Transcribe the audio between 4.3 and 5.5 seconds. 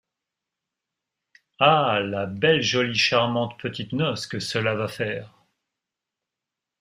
cela va faire!